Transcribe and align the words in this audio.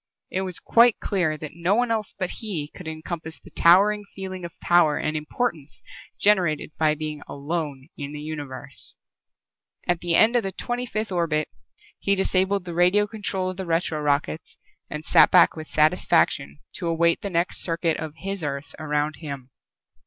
It 0.31 0.41
was 0.41 0.57
quite 0.57 0.99
clear 0.99 1.37
that 1.37 1.53
no 1.53 1.75
one 1.75 1.91
else 1.91 2.15
but 2.17 2.31
he 2.41 2.69
could 2.73 2.87
encompass 2.87 3.39
the 3.39 3.51
towering 3.51 4.03
feeling 4.15 4.43
of 4.43 4.59
power 4.59 4.97
and 4.97 5.15
importance 5.15 5.83
generated 6.19 6.71
by 6.79 6.95
being 6.95 7.21
alone 7.27 7.87
in 7.95 8.11
the 8.11 8.19
Universe. 8.19 8.95
At 9.87 9.99
the 9.99 10.15
end 10.15 10.35
of 10.35 10.41
the 10.41 10.51
twenty 10.53 10.87
fifth 10.87 11.11
orbit 11.11 11.49
he 11.99 12.15
disabled 12.15 12.65
the 12.65 12.73
radio 12.73 13.05
control 13.05 13.51
of 13.51 13.57
the 13.57 13.65
retro 13.67 14.01
rockets 14.01 14.57
and 14.89 15.05
sat 15.05 15.29
back 15.29 15.55
with 15.55 15.67
satisfaction 15.67 16.61
to 16.77 16.87
await 16.87 17.21
the 17.21 17.29
next 17.29 17.61
circuit 17.61 17.97
of 17.97 18.15
his 18.15 18.43
Earth 18.43 18.73
around 18.79 19.17
Him. 19.17 19.51